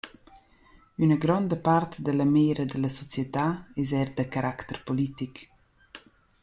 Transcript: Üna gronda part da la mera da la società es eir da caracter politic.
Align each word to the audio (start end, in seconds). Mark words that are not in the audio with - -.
Üna 1.07 1.17
gronda 1.25 1.59
part 1.67 1.93
da 2.07 2.11
la 2.15 2.27
mera 2.35 2.65
da 2.71 2.77
la 2.81 2.91
società 2.99 3.45
es 3.83 3.89
eir 3.99 4.09
da 4.17 4.25
caracter 4.33 4.77
politic. 4.87 5.33